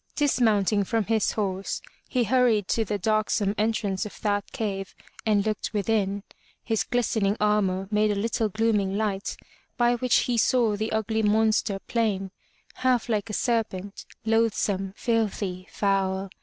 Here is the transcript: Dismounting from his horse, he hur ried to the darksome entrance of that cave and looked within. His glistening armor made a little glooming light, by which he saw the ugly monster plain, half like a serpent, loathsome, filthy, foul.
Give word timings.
Dismounting 0.15 0.83
from 0.83 1.03
his 1.05 1.33
horse, 1.33 1.79
he 2.09 2.23
hur 2.23 2.47
ried 2.47 2.67
to 2.69 2.83
the 2.83 2.97
darksome 2.97 3.53
entrance 3.55 4.03
of 4.03 4.19
that 4.21 4.51
cave 4.51 4.95
and 5.27 5.45
looked 5.45 5.73
within. 5.73 6.23
His 6.63 6.83
glistening 6.83 7.37
armor 7.39 7.87
made 7.91 8.09
a 8.09 8.15
little 8.15 8.49
glooming 8.49 8.97
light, 8.97 9.37
by 9.77 9.93
which 9.97 10.21
he 10.21 10.39
saw 10.39 10.75
the 10.75 10.91
ugly 10.91 11.21
monster 11.21 11.77
plain, 11.87 12.31
half 12.77 13.09
like 13.09 13.29
a 13.29 13.33
serpent, 13.33 14.07
loathsome, 14.25 14.93
filthy, 14.97 15.67
foul. 15.71 16.31